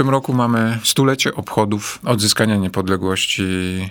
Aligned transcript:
Tym 0.00 0.10
roku 0.10 0.32
mamy 0.34 0.78
stulecie 0.84 1.34
obchodów 1.34 1.98
odzyskania 2.04 2.56
niepodległości 2.56 3.44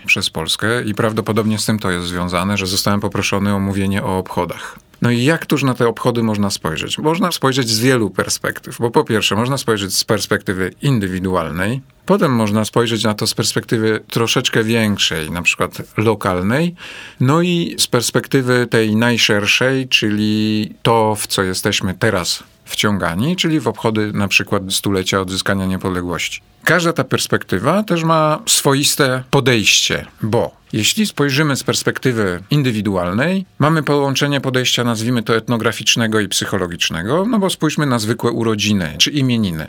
przez 0.06 0.30
Polskę 0.30 0.84
i 0.84 0.94
prawdopodobnie 0.94 1.60
z 1.60 1.66
tym 1.66 1.80
to 1.80 1.92
jest 1.92 2.08
związane, 2.08 2.58
że 2.58 2.68
zostałem 2.68 3.00
poproszony 3.00 3.54
o 3.54 3.60
mówienie 3.60 4.04
o 4.04 4.18
obchodach. 4.18 4.80
No 5.02 5.12
i 5.12 5.24
jak 5.24 5.46
tuż 5.46 5.64
na 5.64 5.74
te 5.74 5.88
obchody 5.88 6.24
można 6.24 6.50
spojrzeć? 6.50 6.98
Można 6.98 7.32
spojrzeć 7.32 7.70
z 7.70 7.80
wielu 7.80 8.10
perspektyw, 8.10 8.78
bo 8.80 8.92
po 8.92 9.04
pierwsze 9.04 9.36
można 9.36 9.58
spojrzeć 9.58 9.96
z 9.96 10.04
perspektywy 10.04 10.74
indywidualnej, 10.82 11.82
potem 12.06 12.36
można 12.36 12.66
spojrzeć 12.66 13.04
na 13.04 13.14
to 13.14 13.28
z 13.28 13.34
perspektywy 13.34 14.04
troszeczkę 14.10 14.64
większej, 14.64 15.32
na 15.32 15.42
przykład 15.42 15.82
lokalnej, 15.98 16.76
no 17.20 17.42
i 17.42 17.76
z 17.80 17.88
perspektywy 17.88 18.68
tej 18.70 18.96
najszerszej, 18.96 19.88
czyli 19.88 20.70
to, 20.82 21.16
w 21.16 21.28
co 21.28 21.44
jesteśmy 21.44 21.94
teraz 21.94 22.44
wciągani, 22.70 23.36
czyli 23.36 23.60
w 23.60 23.68
obchody 23.68 24.14
na 24.14 24.28
przykład 24.28 24.64
stulecia 24.70 25.22
odzyskania 25.22 25.66
niepodległości. 25.66 26.42
Każda 26.70 26.94
ta 26.94 27.04
perspektywa 27.04 27.84
też 27.84 28.04
ma 28.04 28.40
swoiste 28.46 29.24
podejście, 29.30 30.06
bo 30.22 30.56
jeśli 30.74 31.08
spojrzymy 31.08 31.56
z 31.56 31.64
perspektywy 31.64 32.44
indywidualnej, 32.52 33.46
mamy 33.60 33.84
połączenie 33.84 34.42
podejścia, 34.42 34.84
nazwijmy 34.84 35.24
to 35.24 35.36
etnograficznego 35.36 36.20
i 36.20 36.28
psychologicznego, 36.28 37.26
no 37.26 37.40
bo 37.40 37.50
spójrzmy 37.50 37.86
na 37.86 38.00
zwykłe 38.00 38.32
urodziny 38.32 38.96
czy 38.98 39.12
imieniny. 39.12 39.68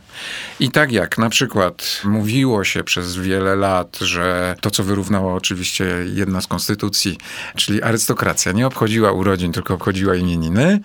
I 0.61 0.71
tak 0.71 0.93
jak 0.93 1.19
na 1.19 1.31
przykład 1.31 2.03
mówiło 2.05 2.65
się 2.65 2.85
przez 2.85 3.17
wiele 3.17 3.57
lat, 3.57 3.99
że 4.01 4.57
to, 4.61 4.71
co 4.71 4.85
wyrównało 4.85 5.35
oczywiście 5.35 5.85
jedna 6.15 6.41
z 6.41 6.47
konstytucji, 6.47 7.19
czyli 7.57 7.83
arystokracja, 7.83 8.53
nie 8.53 8.67
obchodziła 8.67 9.13
urodzin, 9.13 9.53
tylko 9.53 9.75
obchodziła 9.75 10.15
imieniny, 10.15 10.81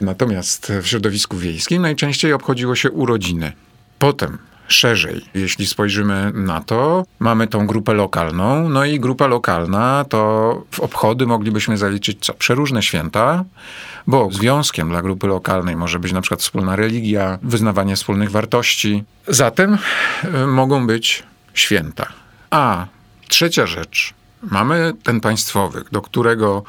natomiast 0.00 0.72
w 0.82 0.86
środowisku 0.86 1.36
wiejskim 1.36 1.82
najczęściej 1.82 2.32
obchodziło 2.32 2.74
się 2.76 2.90
urodziny. 2.90 3.52
Potem 3.98 4.38
szerzej. 4.68 5.24
Jeśli 5.34 5.66
spojrzymy 5.66 6.32
na 6.34 6.60
to, 6.60 7.04
mamy 7.18 7.46
tą 7.46 7.66
grupę 7.66 7.94
lokalną, 7.94 8.68
no 8.68 8.84
i 8.84 9.00
grupa 9.00 9.26
lokalna 9.26 10.04
to 10.08 10.62
w 10.70 10.80
obchody 10.80 11.26
moglibyśmy 11.26 11.76
zaliczyć 11.76 12.24
co? 12.24 12.34
Przeróżne 12.34 12.82
święta, 12.82 13.44
bo 14.06 14.28
związkiem 14.32 14.88
dla 14.88 15.02
grupy 15.02 15.26
lokalnej 15.26 15.76
może 15.76 15.98
być 15.98 16.12
na 16.12 16.20
przykład 16.20 16.40
wspólna 16.40 16.76
religia, 16.76 17.38
wyznawanie 17.42 17.96
wspólnych 17.96 18.30
wartości. 18.30 19.04
Zatem 19.28 19.78
y, 20.24 20.46
mogą 20.46 20.86
być 20.86 21.22
święta. 21.54 22.06
A 22.50 22.86
trzecia 23.28 23.66
rzecz, 23.66 24.14
mamy 24.42 24.92
ten 25.02 25.20
państwowy, 25.20 25.84
do 25.92 26.02
którego 26.02 26.62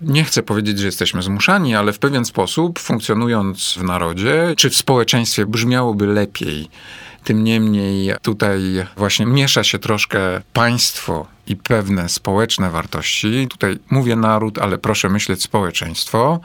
nie 0.00 0.24
chcę 0.24 0.42
powiedzieć, 0.42 0.78
że 0.78 0.86
jesteśmy 0.86 1.22
zmuszani, 1.22 1.74
ale 1.74 1.92
w 1.92 1.98
pewien 1.98 2.24
sposób 2.24 2.78
funkcjonując 2.78 3.74
w 3.78 3.82
narodzie 3.82 4.54
czy 4.56 4.70
w 4.70 4.76
społeczeństwie 4.76 5.46
brzmiałoby 5.46 6.06
lepiej 6.06 6.70
tym 7.24 7.44
niemniej 7.44 8.14
tutaj 8.22 8.60
właśnie 8.96 9.26
miesza 9.26 9.64
się 9.64 9.78
troszkę 9.78 10.18
państwo 10.52 11.26
i 11.46 11.56
pewne 11.56 12.08
społeczne 12.08 12.70
wartości. 12.70 13.46
Tutaj 13.50 13.78
mówię 13.90 14.16
naród, 14.16 14.58
ale 14.58 14.78
proszę 14.78 15.08
myśleć 15.08 15.42
społeczeństwo 15.42 16.40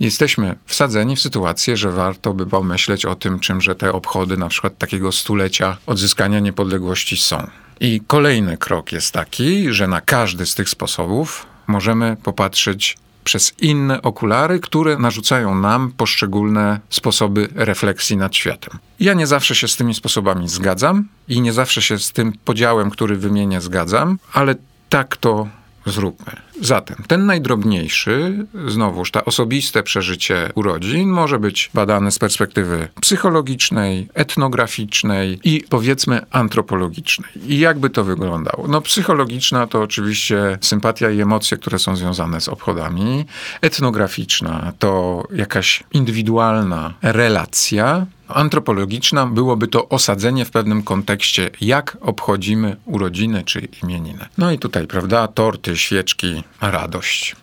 jesteśmy 0.00 0.56
wsadzeni 0.66 1.16
w 1.16 1.20
sytuację, 1.20 1.76
że 1.76 1.90
warto 1.90 2.34
by 2.34 2.46
pomyśleć 2.46 3.06
o 3.06 3.14
tym, 3.14 3.40
czymże 3.40 3.74
te 3.74 3.92
obchody 3.92 4.36
na 4.36 4.48
przykład 4.48 4.78
takiego 4.78 5.12
stulecia 5.12 5.76
odzyskania 5.86 6.40
niepodległości 6.40 7.16
są. 7.16 7.50
I 7.80 8.00
kolejny 8.06 8.56
krok 8.56 8.92
jest 8.92 9.12
taki, 9.12 9.72
że 9.72 9.88
na 9.88 10.00
każdy 10.00 10.46
z 10.46 10.54
tych 10.54 10.68
sposobów 10.68 11.46
możemy 11.66 12.16
popatrzeć 12.22 12.96
przez 13.24 13.52
inne 13.60 14.02
okulary, 14.02 14.60
które 14.60 14.98
narzucają 14.98 15.54
nam 15.54 15.92
poszczególne 15.96 16.80
sposoby 16.90 17.48
refleksji 17.54 18.16
nad 18.16 18.36
światem. 18.36 18.78
Ja 19.00 19.14
nie 19.14 19.26
zawsze 19.26 19.54
się 19.54 19.68
z 19.68 19.76
tymi 19.76 19.94
sposobami 19.94 20.48
zgadzam 20.48 21.08
i 21.28 21.40
nie 21.40 21.52
zawsze 21.52 21.82
się 21.82 21.98
z 21.98 22.12
tym 22.12 22.32
podziałem, 22.44 22.90
który 22.90 23.16
wymienię, 23.16 23.60
zgadzam, 23.60 24.18
ale 24.32 24.54
tak 24.88 25.16
to 25.16 25.48
zróbmy. 25.86 26.32
Zatem 26.60 26.96
ten 27.06 27.26
najdrobniejszy, 27.26 28.46
znowuż 28.68 29.10
ta 29.10 29.24
osobiste 29.24 29.82
przeżycie 29.82 30.50
urodzin 30.54 31.08
może 31.08 31.38
być 31.38 31.70
badane 31.74 32.10
z 32.10 32.18
perspektywy 32.18 32.88
psychologicznej, 33.00 34.08
etnograficznej 34.14 35.40
i 35.44 35.64
powiedzmy 35.70 36.20
antropologicznej. 36.30 37.30
I 37.46 37.58
jakby 37.58 37.90
to 37.90 38.04
wyglądało? 38.04 38.68
No 38.68 38.80
psychologiczna 38.80 39.66
to 39.66 39.82
oczywiście 39.82 40.58
sympatia 40.60 41.10
i 41.10 41.20
emocje, 41.20 41.56
które 41.56 41.78
są 41.78 41.96
związane 41.96 42.40
z 42.40 42.48
obchodami. 42.48 43.24
Etnograficzna 43.60 44.72
to 44.78 45.22
jakaś 45.32 45.82
indywidualna 45.92 46.94
relacja, 47.02 48.06
antropologiczna 48.28 49.26
byłoby 49.26 49.68
to 49.68 49.88
osadzenie 49.88 50.44
w 50.44 50.50
pewnym 50.50 50.82
kontekście, 50.82 51.50
jak 51.60 51.96
obchodzimy 52.00 52.76
urodziny 52.84 53.42
czy 53.44 53.68
imieniny. 53.82 54.26
No 54.38 54.52
i 54.52 54.58
tutaj, 54.58 54.86
prawda, 54.86 55.28
torty, 55.28 55.76
świeczki, 55.76 56.42
radość. 56.60 57.36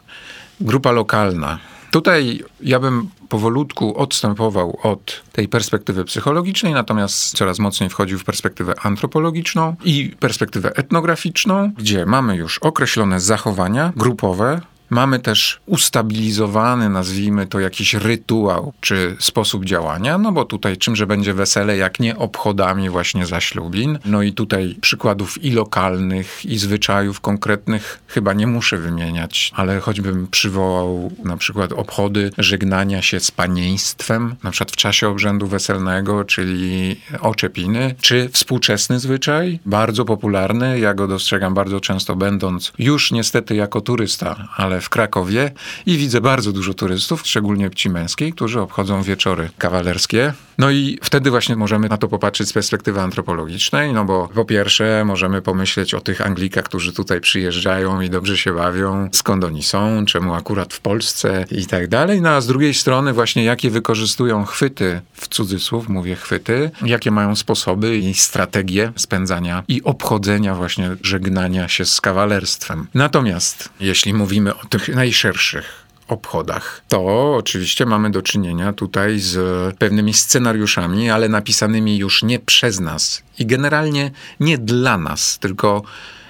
Grupa 0.61 0.91
lokalna. 0.91 1.59
Tutaj 1.91 2.43
ja 2.61 2.79
bym 2.79 3.09
powolutku 3.29 3.97
odstępował 3.97 4.79
od 4.83 5.23
tej 5.31 5.47
perspektywy 5.47 6.05
psychologicznej, 6.05 6.73
natomiast 6.73 7.37
coraz 7.37 7.59
mocniej 7.59 7.89
wchodził 7.89 8.19
w 8.19 8.23
perspektywę 8.23 8.73
antropologiczną 8.83 9.75
i 9.83 10.15
perspektywę 10.19 10.75
etnograficzną, 10.75 11.71
gdzie 11.77 12.05
mamy 12.05 12.35
już 12.35 12.57
określone 12.57 13.19
zachowania 13.19 13.93
grupowe, 13.95 14.61
Mamy 14.89 15.19
też 15.19 15.59
ustabilizowany, 15.65 16.89
nazwijmy 16.89 17.47
to, 17.47 17.59
jakiś 17.59 17.93
rytuał 17.93 18.73
czy 18.81 19.15
sposób 19.19 19.65
działania, 19.65 20.17
no 20.17 20.31
bo 20.31 20.45
tutaj 20.45 20.77
czymże 20.77 21.07
będzie 21.07 21.33
wesele, 21.33 21.77
jak 21.77 21.99
nie 21.99 22.17
obchodami 22.17 22.89
właśnie 22.89 23.25
zaślubin. 23.25 23.99
No 24.05 24.21
i 24.21 24.33
tutaj 24.33 24.75
przykładów 24.81 25.43
i 25.43 25.51
lokalnych, 25.51 26.45
i 26.45 26.57
zwyczajów 26.57 27.19
konkretnych 27.21 27.99
chyba 28.07 28.33
nie 28.33 28.47
muszę 28.47 28.77
wymieniać, 28.77 29.51
ale 29.55 29.79
choćbym 29.79 30.27
przywołał 30.27 31.11
na 31.23 31.37
przykład 31.37 31.71
obchody 31.71 32.31
żegnania 32.37 33.01
się 33.01 33.19
z 33.19 33.31
panieństwem, 33.31 34.35
na 34.43 34.51
przykład 34.51 34.71
w 34.71 34.75
czasie 34.75 35.07
obrzędu 35.09 35.47
weselnego, 35.47 36.23
czyli 36.23 36.95
oczepiny, 37.21 37.95
czy 38.01 38.29
współczesny 38.29 38.99
zwyczaj, 38.99 39.59
bardzo 39.65 40.05
popularny, 40.05 40.79
ja 40.79 40.93
go 40.93 41.07
dostrzegam 41.07 41.53
bardzo 41.53 41.79
często 41.79 42.15
będąc 42.15 42.73
już 42.79 43.11
niestety 43.11 43.55
jako 43.55 43.81
turysta, 43.81 44.47
ale 44.55 44.76
w 44.81 44.89
Krakowie 44.89 45.51
i 45.85 45.97
widzę 45.97 46.21
bardzo 46.21 46.51
dużo 46.51 46.73
turystów, 46.73 47.21
szczególnie 47.25 47.69
płci 47.69 47.89
męskiej, 47.89 48.33
którzy 48.33 48.61
obchodzą 48.61 49.03
wieczory 49.03 49.49
kawalerskie. 49.57 50.33
No 50.57 50.71
i 50.71 50.99
wtedy 51.03 51.29
właśnie 51.29 51.55
możemy 51.55 51.89
na 51.89 51.97
to 51.97 52.07
popatrzeć 52.07 52.47
z 52.47 52.53
perspektywy 52.53 53.01
antropologicznej, 53.01 53.93
no 53.93 54.05
bo 54.05 54.27
po 54.27 54.45
pierwsze 54.45 55.03
możemy 55.05 55.41
pomyśleć 55.41 55.93
o 55.93 56.01
tych 56.01 56.21
Anglikach, 56.21 56.63
którzy 56.63 56.93
tutaj 56.93 57.21
przyjeżdżają 57.21 58.01
i 58.01 58.09
dobrze 58.09 58.37
się 58.37 58.53
bawią, 58.53 59.09
skąd 59.11 59.43
oni 59.43 59.63
są, 59.63 60.05
czemu 60.05 60.33
akurat 60.33 60.73
w 60.73 60.79
Polsce 60.79 61.45
i 61.51 61.65
tak 61.65 61.87
dalej. 61.87 62.21
No 62.21 62.29
a 62.29 62.41
z 62.41 62.47
drugiej 62.47 62.73
strony 62.73 63.13
właśnie 63.13 63.43
jakie 63.43 63.69
wykorzystują 63.69 64.45
chwyty, 64.45 65.01
w 65.13 65.27
cudzysłów 65.27 65.89
mówię 65.89 66.15
chwyty, 66.15 66.71
jakie 66.85 67.11
mają 67.11 67.35
sposoby 67.35 67.97
i 67.97 68.13
strategie 68.13 68.91
spędzania 68.95 69.63
i 69.67 69.83
obchodzenia 69.83 70.55
właśnie 70.55 70.95
żegnania 71.03 71.67
się 71.67 71.85
z 71.85 72.01
kawalerstwem. 72.01 72.87
Natomiast 72.93 73.69
jeśli 73.79 74.13
mówimy 74.13 74.55
o 74.55 74.65
tych 74.69 74.89
najszerszych 74.89 75.87
obchodach, 76.07 76.81
to 76.87 77.35
oczywiście 77.35 77.85
mamy 77.85 78.11
do 78.11 78.21
czynienia 78.21 78.73
tutaj 78.73 79.19
z 79.19 79.37
pewnymi 79.77 80.13
scenariuszami, 80.13 81.09
ale 81.09 81.29
napisanymi 81.29 81.97
już 81.97 82.23
nie 82.23 82.39
przez 82.39 82.79
nas 82.79 83.23
i 83.39 83.45
generalnie 83.45 84.11
nie 84.39 84.57
dla 84.57 84.97
nas, 84.97 85.39
tylko 85.39 85.83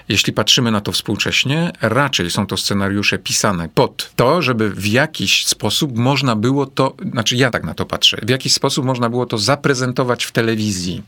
jeśli 0.08 0.32
patrzymy 0.32 0.70
na 0.70 0.80
to 0.80 0.92
współcześnie, 0.92 1.72
raczej 1.80 2.30
są 2.30 2.46
to 2.46 2.56
scenariusze 2.56 3.18
pisane 3.18 3.68
pod 3.68 4.12
to, 4.16 4.42
żeby 4.42 4.70
w 4.70 4.86
jakiś 4.86 5.46
sposób 5.46 5.98
można 5.98 6.36
było 6.36 6.66
to, 6.66 6.94
znaczy 7.12 7.36
ja 7.36 7.50
tak 7.50 7.64
na 7.64 7.74
to 7.74 7.86
patrzę, 7.86 8.18
w 8.22 8.28
jakiś 8.28 8.52
sposób 8.52 8.84
można 8.84 9.10
było 9.10 9.26
to 9.26 9.38
zaprezentować 9.38 10.24
w 10.24 10.32
telewizji 10.32 11.02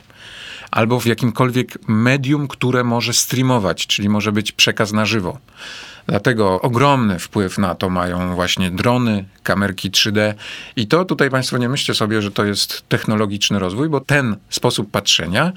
albo 0.70 1.00
w 1.00 1.06
jakimkolwiek 1.06 1.78
medium, 1.88 2.48
które 2.48 2.84
może 2.84 3.12
streamować, 3.12 3.86
czyli 3.86 4.08
może 4.08 4.32
być 4.32 4.52
przekaz 4.52 4.92
na 4.92 5.06
żywo. 5.06 5.38
Dlatego 6.10 6.60
ogromny 6.60 7.18
wpływ 7.18 7.58
na 7.58 7.74
to 7.74 7.90
mają 7.90 8.34
właśnie 8.34 8.70
drony, 8.70 9.24
kamerki 9.42 9.90
3D. 9.90 10.34
I 10.76 10.86
to 10.86 11.04
tutaj 11.04 11.30
Państwo 11.30 11.58
nie 11.58 11.68
myślcie 11.68 11.94
sobie, 11.94 12.22
że 12.22 12.30
to 12.30 12.44
jest 12.44 12.88
technologiczny 12.88 13.58
rozwój, 13.58 13.88
bo 13.88 14.00
ten 14.00 14.36
sposób 14.48 14.90
patrzenia 14.90 15.52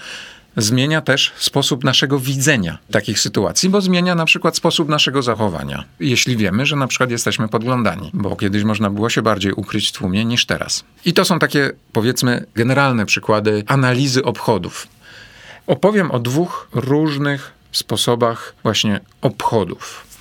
zmienia 0.57 1.01
też 1.01 1.31
sposób 1.38 1.83
naszego 1.83 2.19
widzenia 2.19 2.77
takich 2.91 3.19
sytuacji, 3.19 3.69
bo 3.69 3.81
zmienia 3.81 4.15
na 4.15 4.25
przykład 4.25 4.57
sposób 4.57 4.89
naszego 4.89 5.21
zachowania. 5.21 5.83
Jeśli 6.00 6.38
wiemy, 6.38 6.65
że 6.65 6.75
na 6.75 6.88
przykład 6.88 7.11
jesteśmy 7.11 7.47
podglądani, 7.47 8.09
bo 8.13 8.35
kiedyś 8.35 8.63
można 8.63 8.89
było 8.89 9.09
się 9.09 9.21
bardziej 9.21 9.53
ukryć 9.53 9.89
w 9.89 9.91
tłumie 9.91 10.25
niż 10.25 10.45
teraz. 10.45 10.83
I 11.05 11.13
to 11.13 11.25
są 11.25 11.39
takie, 11.39 11.71
powiedzmy, 11.94 12.45
generalne 12.55 13.05
przykłady 13.05 13.63
analizy 13.67 14.23
obchodów. 14.23 14.88
Opowiem 15.67 16.11
o 16.11 16.19
dwóch 16.19 16.67
różnych 16.73 17.51
sposobach 17.71 18.55
właśnie 18.63 19.00
obchodów. 19.21 20.12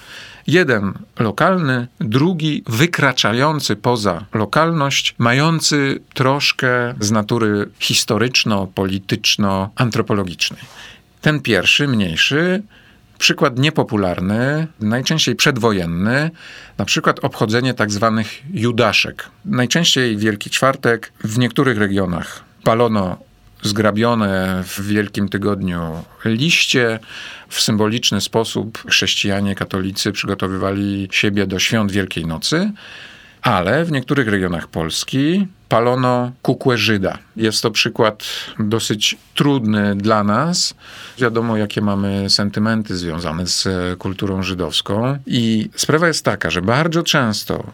Jeden 0.47 0.93
lokalny, 1.19 1.87
drugi 2.01 2.63
wykraczający 2.69 3.77
poza 3.77 4.25
lokalność, 4.35 5.15
mający 5.19 6.01
troszkę 6.15 6.95
z 7.01 7.11
natury 7.11 7.69
historyczno-polityczno-antropologicznej. 7.79 10.61
Ten 11.21 11.41
pierwszy, 11.41 11.89
mniejszy, 11.89 12.63
przykład 13.19 13.59
niepopularny, 13.59 14.67
najczęściej 14.81 15.37
przedwojenny, 15.37 16.31
na 16.79 16.85
przykład 16.85 17.25
obchodzenie 17.25 17.75
tak 17.75 17.91
zwanych 17.91 18.43
judaszek. 18.55 19.29
Najczęściej 19.45 20.17
Wielki 20.17 20.51
Czwartek, 20.51 21.13
w 21.25 21.39
niektórych 21.39 21.79
regionach 21.79 22.45
palono 22.65 23.19
zgrabione 23.63 24.63
w 24.67 24.87
Wielkim 24.87 25.29
Tygodniu 25.29 26.05
liście. 26.25 26.99
W 27.49 27.61
symboliczny 27.61 28.21
sposób 28.21 28.83
chrześcijanie 28.89 29.55
katolicy 29.55 30.13
przygotowywali 30.13 31.09
siebie 31.11 31.47
do 31.47 31.59
świąt 31.59 31.93
Wielkiej 31.93 32.27
Nocy, 32.27 32.71
ale 33.43 33.85
w 33.85 33.93
niektórych 33.93 34.29
regionach 34.29 34.69
Polski 34.69 35.47
palono 35.69 36.33
kukłę 36.43 36.79
Żyda. 36.79 37.19
Jest 37.37 37.63
to 37.63 37.71
przykład 37.71 38.25
dosyć 38.59 39.17
trudny 39.35 39.97
dla 39.97 40.25
nas. 40.25 40.75
Wiadomo, 41.19 41.57
jakie 41.57 41.81
mamy 41.81 42.31
sentymenty 42.31 42.97
związane 42.97 43.47
z 43.47 43.69
kulturą 43.99 44.43
żydowską. 44.43 45.19
I 45.27 45.71
sprawa 45.77 46.07
jest 46.07 46.25
taka, 46.25 46.51
że 46.51 46.63
bardzo 46.63 47.03
często 47.03 47.65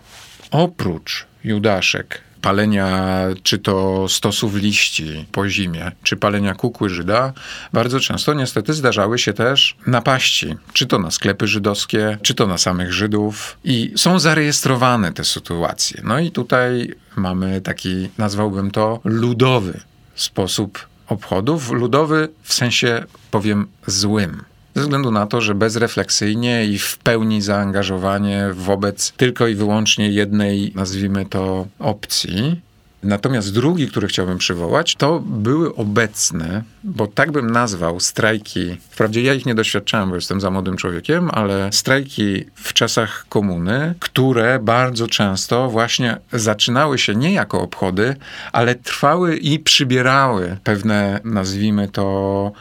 oprócz 0.50 1.26
judaszek 1.44 2.27
palenia 2.42 3.18
czy 3.42 3.58
to 3.58 4.08
stosów 4.08 4.54
liści 4.54 5.26
po 5.32 5.48
zimie, 5.48 5.92
czy 6.02 6.16
palenia 6.16 6.54
kukły 6.54 6.90
Żyda, 6.90 7.32
bardzo 7.72 8.00
często 8.00 8.34
niestety 8.34 8.74
zdarzały 8.74 9.18
się 9.18 9.32
też 9.32 9.76
napaści, 9.86 10.54
czy 10.72 10.86
to 10.86 10.98
na 10.98 11.10
sklepy 11.10 11.46
żydowskie, 11.46 12.18
czy 12.22 12.34
to 12.34 12.46
na 12.46 12.58
samych 12.58 12.92
Żydów 12.92 13.58
i 13.64 13.92
są 13.96 14.18
zarejestrowane 14.18 15.12
te 15.12 15.24
sytuacje. 15.24 16.00
No 16.04 16.18
i 16.18 16.30
tutaj 16.30 16.94
mamy 17.16 17.60
taki, 17.60 18.08
nazwałbym 18.18 18.70
to, 18.70 19.00
ludowy 19.04 19.80
sposób 20.14 20.88
obchodów. 21.08 21.70
Ludowy 21.70 22.28
w 22.42 22.54
sensie, 22.54 23.04
powiem, 23.30 23.66
złym 23.86 24.42
ze 24.78 24.82
względu 24.82 25.10
na 25.10 25.26
to, 25.26 25.40
że 25.40 25.54
bezrefleksyjnie 25.54 26.66
i 26.66 26.78
w 26.78 26.98
pełni 26.98 27.42
zaangażowanie 27.42 28.46
wobec 28.52 29.12
tylko 29.12 29.46
i 29.46 29.54
wyłącznie 29.54 30.10
jednej, 30.10 30.72
nazwijmy 30.74 31.26
to, 31.26 31.66
opcji. 31.78 32.60
Natomiast 33.02 33.54
drugi, 33.54 33.88
który 33.88 34.08
chciałbym 34.08 34.38
przywołać, 34.38 34.94
to 34.94 35.20
były 35.20 35.74
obecne, 35.74 36.62
bo 36.84 37.06
tak 37.06 37.32
bym 37.32 37.50
nazwał 37.50 38.00
strajki. 38.00 38.76
Wprawdzie 38.90 39.22
ja 39.22 39.34
ich 39.34 39.46
nie 39.46 39.54
doświadczałem, 39.54 40.08
bo 40.08 40.14
jestem 40.14 40.40
za 40.40 40.50
młodym 40.50 40.76
człowiekiem, 40.76 41.30
ale 41.32 41.72
strajki 41.72 42.44
w 42.54 42.72
czasach 42.72 43.26
komuny, 43.28 43.94
które 44.00 44.58
bardzo 44.58 45.06
często 45.06 45.70
właśnie 45.70 46.16
zaczynały 46.32 46.98
się 46.98 47.14
nie 47.14 47.32
jako 47.32 47.60
obchody, 47.60 48.16
ale 48.52 48.74
trwały 48.74 49.36
i 49.36 49.58
przybierały 49.58 50.56
pewne, 50.64 51.20
nazwijmy 51.24 51.88
to, 51.88 52.52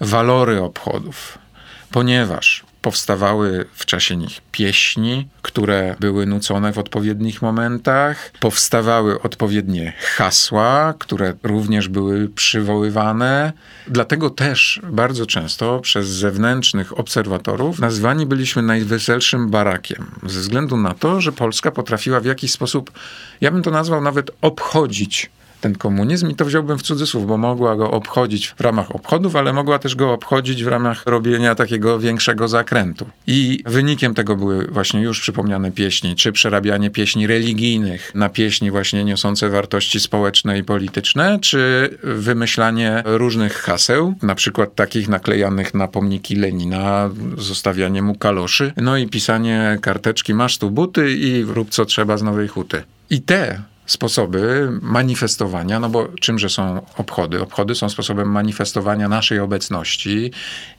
walory 0.00 0.62
obchodów 0.62 1.45
ponieważ 1.90 2.64
powstawały 2.86 3.66
w 3.74 3.86
czasie 3.86 4.16
nich 4.16 4.40
pieśni, 4.52 5.28
które 5.42 5.96
były 6.00 6.26
nucone 6.26 6.72
w 6.72 6.78
odpowiednich 6.78 7.42
momentach, 7.42 8.30
powstawały 8.40 9.22
odpowiednie 9.22 9.92
hasła, 10.16 10.94
które 10.98 11.34
również 11.42 11.88
były 11.88 12.28
przywoływane. 12.28 13.52
Dlatego 13.88 14.30
też 14.30 14.80
bardzo 14.90 15.26
często 15.26 15.80
przez 15.80 16.08
zewnętrznych 16.08 16.98
obserwatorów 16.98 17.78
nazwani 17.78 18.26
byliśmy 18.26 18.62
najweselszym 18.62 19.50
barakiem, 19.50 20.06
ze 20.26 20.40
względu 20.40 20.76
na 20.76 20.94
to, 20.94 21.20
że 21.20 21.32
Polska 21.32 21.70
potrafiła 21.70 22.20
w 22.20 22.24
jakiś 22.24 22.52
sposób, 22.52 22.90
ja 23.40 23.50
bym 23.50 23.62
to 23.62 23.70
nazwał 23.70 24.00
nawet 24.00 24.30
obchodzić 24.40 25.30
ten 25.60 25.74
komunizm 25.74 26.30
i 26.30 26.34
to 26.34 26.44
wziąłbym 26.44 26.78
w 26.78 26.82
cudzysłów, 26.82 27.26
bo 27.26 27.36
mogła 27.36 27.76
go 27.76 27.90
obchodzić 27.90 28.54
w 28.58 28.60
ramach 28.60 28.94
obchodów, 28.94 29.36
ale 29.36 29.52
mogła 29.52 29.78
też 29.78 29.96
go 29.96 30.12
obchodzić 30.12 30.64
w 30.64 30.68
ramach 30.68 31.02
robienia 31.06 31.54
takiego 31.54 31.98
większego 31.98 32.48
zakrętu. 32.48 33.06
I 33.26 33.62
wynikiem 33.66 34.14
tego 34.14 34.36
były 34.36 34.66
właśnie 34.66 35.02
już 35.02 35.20
przypomniane 35.20 35.72
pieśni, 35.72 36.16
czy 36.16 36.32
przerabianie 36.32 36.90
pieśni 36.90 37.26
religijnych 37.26 38.14
na 38.14 38.28
pieśni 38.28 38.70
właśnie 38.70 39.04
niosące 39.04 39.48
wartości 39.48 40.00
społeczne 40.00 40.58
i 40.58 40.64
polityczne, 40.64 41.38
czy 41.40 41.90
wymyślanie 42.02 43.02
różnych 43.04 43.52
haseł, 43.52 44.14
na 44.22 44.34
przykład 44.34 44.74
takich 44.74 45.08
naklejanych 45.08 45.74
na 45.74 45.88
pomniki 45.88 46.36
Lenina, 46.36 47.10
zostawianie 47.38 48.02
mu 48.02 48.14
kaloszy, 48.14 48.72
no 48.76 48.96
i 48.96 49.06
pisanie 49.06 49.78
karteczki 49.80 50.34
masz 50.34 50.58
tu 50.58 50.70
buty 50.70 51.16
i 51.16 51.42
rób 51.42 51.70
co 51.70 51.84
trzeba 51.84 52.16
z 52.16 52.22
Nowej 52.22 52.48
Huty. 52.48 52.82
I 53.10 53.20
te 53.20 53.62
sposoby 53.86 54.68
manifestowania, 54.82 55.80
no 55.80 55.88
bo 55.88 56.08
czymże 56.20 56.48
są 56.48 56.86
obchody? 56.96 57.42
Obchody 57.42 57.74
są 57.74 57.88
sposobem 57.88 58.30
manifestowania 58.30 59.08
naszej 59.08 59.40
obecności 59.40 60.30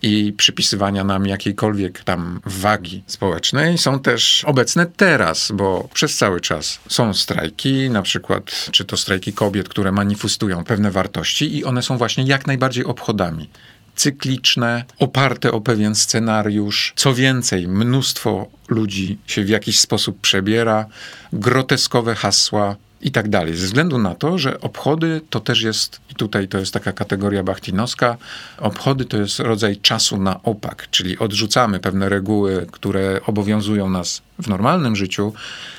i 0.02 0.34
przypisywania 0.38 1.04
nam 1.04 1.26
jakiejkolwiek 1.26 2.04
tam 2.04 2.40
wagi 2.46 3.04
społecznej. 3.08 3.78
Są 3.78 4.00
też 4.00 4.44
obecne 4.46 4.86
teraz, 4.86 5.52
bo 5.54 5.90
przez 5.94 6.18
cały 6.18 6.42
czas 6.42 6.80
są 6.90 7.14
strajki, 7.14 7.90
na 7.90 8.02
przykład 8.02 8.70
czy 8.72 8.86
to 8.86 8.98
strajki 8.98 9.34
kobiet, 9.34 9.70
które 9.70 9.92
manifestują 9.92 10.64
pewne 10.64 10.92
wartości 10.92 11.58
i 11.58 11.66
one 11.66 11.82
są 11.82 11.98
właśnie 11.98 12.24
jak 12.24 12.48
najbardziej 12.48 12.86
obchodami 12.86 13.50
cykliczne, 13.98 14.86
oparte 15.00 15.52
o 15.52 15.62
pewien 15.62 15.96
scenariusz. 15.96 16.94
Co 16.96 17.14
więcej, 17.14 17.68
mnóstwo 17.68 18.48
ludzi 18.68 19.18
się 19.28 19.44
w 19.44 19.50
jakiś 19.50 19.80
sposób 19.80 20.22
przebiera, 20.22 20.86
groteskowe 21.34 22.16
hasła, 22.16 22.76
i 23.02 23.12
tak 23.12 23.30
dalej. 23.30 23.56
Ze 23.56 23.66
względu 23.66 23.98
na 23.98 24.16
to, 24.16 24.38
że 24.38 24.62
obchody 24.62 25.22
to 25.30 25.40
też 25.40 25.62
jest, 25.62 26.02
i 26.10 26.16
tutaj 26.16 26.48
to 26.48 26.58
jest 26.58 26.74
taka 26.74 26.92
kategoria 26.92 27.44
bachtinowska, 27.44 28.18
obchody 28.58 29.06
to 29.06 29.18
jest 29.18 29.40
rodzaj 29.40 29.78
czasu 29.78 30.18
na 30.18 30.44
opak, 30.44 30.88
czyli 30.92 31.20
odrzucamy 31.20 31.80
pewne 31.80 32.10
reguły, 32.10 32.68
które 32.72 33.22
obowiązują 33.26 33.90
nas 33.90 34.22
w 34.40 34.48
normalnym 34.48 34.96
życiu 34.96 35.34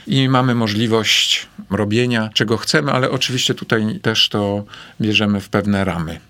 i 0.06 0.28
mamy 0.28 0.54
możliwość 0.54 1.46
robienia 1.70 2.30
czego 2.34 2.56
chcemy, 2.56 2.92
ale 2.92 3.10
oczywiście 3.10 3.54
tutaj 3.54 4.00
też 4.02 4.28
to 4.28 4.64
bierzemy 5.00 5.40
w 5.40 5.48
pewne 5.48 5.84
ramy. 5.84 6.20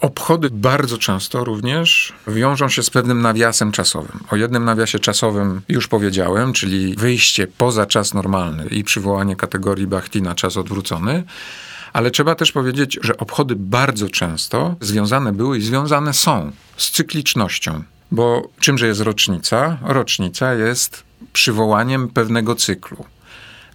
Obchody 0.00 0.50
bardzo 0.50 0.98
często 0.98 1.44
również 1.44 2.12
wiążą 2.26 2.68
się 2.68 2.82
z 2.82 2.90
pewnym 2.90 3.22
nawiasem 3.22 3.72
czasowym. 3.72 4.20
O 4.30 4.36
jednym 4.36 4.64
nawiasie 4.64 4.98
czasowym 4.98 5.62
już 5.68 5.88
powiedziałem, 5.88 6.52
czyli 6.52 6.96
wyjście 6.96 7.46
poza 7.46 7.86
czas 7.86 8.14
normalny 8.14 8.66
i 8.66 8.84
przywołanie 8.84 9.36
kategorii 9.36 9.86
Bachtina 9.86 10.34
czas 10.34 10.56
odwrócony. 10.56 11.24
Ale 11.92 12.10
trzeba 12.10 12.34
też 12.34 12.52
powiedzieć, 12.52 12.98
że 13.02 13.16
obchody 13.16 13.54
bardzo 13.56 14.08
często 14.08 14.76
związane 14.80 15.32
były 15.32 15.58
i 15.58 15.62
związane 15.62 16.14
są 16.14 16.52
z 16.76 16.90
cyklicznością. 16.90 17.82
Bo 18.10 18.48
czymże 18.60 18.86
jest 18.86 19.00
rocznica? 19.00 19.78
Rocznica 19.82 20.54
jest 20.54 21.04
przywołaniem 21.32 22.08
pewnego 22.08 22.54
cyklu 22.54 23.04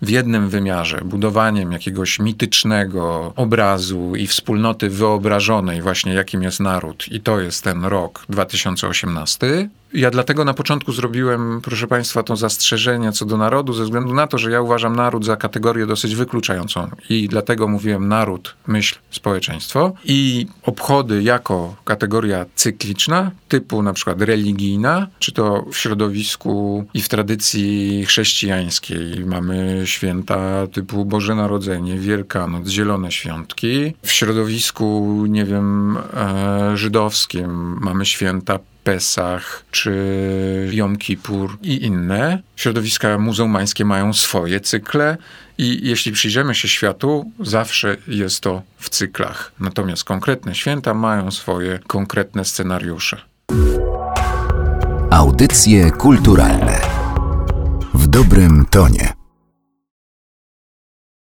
w 0.01 0.09
jednym 0.09 0.49
wymiarze, 0.49 1.01
budowaniem 1.05 1.71
jakiegoś 1.71 2.19
mitycznego 2.19 3.33
obrazu 3.35 4.15
i 4.15 4.27
wspólnoty 4.27 4.89
wyobrażonej, 4.89 5.81
właśnie 5.81 6.13
jakim 6.13 6.43
jest 6.43 6.59
naród, 6.59 7.05
i 7.11 7.21
to 7.21 7.39
jest 7.39 7.63
ten 7.63 7.85
rok 7.85 8.25
2018, 8.29 9.69
ja 9.93 10.11
dlatego 10.11 10.45
na 10.45 10.53
początku 10.53 10.91
zrobiłem, 10.91 11.61
proszę 11.63 11.87
Państwa, 11.87 12.23
to 12.23 12.35
zastrzeżenie 12.35 13.11
co 13.11 13.25
do 13.25 13.37
narodu, 13.37 13.73
ze 13.73 13.83
względu 13.83 14.13
na 14.13 14.27
to, 14.27 14.37
że 14.37 14.51
ja 14.51 14.61
uważam 14.61 14.95
naród 14.95 15.25
za 15.25 15.35
kategorię 15.35 15.85
dosyć 15.85 16.15
wykluczającą. 16.15 16.89
I 17.09 17.27
dlatego 17.27 17.67
mówiłem 17.67 18.07
naród, 18.07 18.55
myśl, 18.67 18.95
społeczeństwo. 19.11 19.93
I 20.05 20.47
obchody 20.63 21.23
jako 21.23 21.75
kategoria 21.85 22.45
cykliczna, 22.55 23.31
typu 23.47 23.83
na 23.83 23.93
przykład 23.93 24.21
religijna, 24.21 25.07
czy 25.19 25.31
to 25.31 25.65
w 25.71 25.77
środowisku 25.77 26.85
i 26.93 27.01
w 27.01 27.09
tradycji 27.09 28.05
chrześcijańskiej. 28.05 29.25
Mamy 29.25 29.81
święta 29.85 30.67
typu 30.67 31.05
Boże 31.05 31.35
Narodzenie, 31.35 31.97
Wielkanoc, 31.97 32.67
Zielone 32.67 33.11
Świątki. 33.11 33.93
W 34.03 34.11
środowisku, 34.11 35.23
nie 35.29 35.45
wiem, 35.45 35.97
e, 36.13 36.77
żydowskim 36.77 37.77
mamy 37.81 38.05
święta 38.05 38.59
Pesach 38.83 39.63
czy 39.71 40.69
Jom 40.71 40.97
Kippur 40.97 41.57
i 41.61 41.85
inne. 41.85 42.41
Środowiska 42.55 43.17
muzułmańskie 43.17 43.85
mają 43.85 44.13
swoje 44.13 44.59
cykle 44.59 45.17
i 45.57 45.87
jeśli 45.87 46.11
przyjrzymy 46.11 46.55
się 46.55 46.67
światu, 46.67 47.31
zawsze 47.39 47.97
jest 48.07 48.39
to 48.39 48.61
w 48.77 48.89
cyklach. 48.89 49.51
Natomiast 49.59 50.03
konkretne 50.03 50.55
święta 50.55 50.93
mają 50.93 51.31
swoje 51.31 51.79
konkretne 51.87 52.45
scenariusze. 52.45 53.21
Audycje 55.11 55.91
kulturalne 55.91 56.81
w 57.93 58.07
dobrym 58.07 58.65
tonie. 58.69 59.20